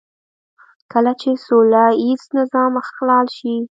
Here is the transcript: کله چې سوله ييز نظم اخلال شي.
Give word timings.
کله 0.91 1.11
چې 1.21 1.29
سوله 1.45 1.83
ييز 2.03 2.23
نظم 2.37 2.71
اخلال 2.83 3.25
شي. 3.37 3.55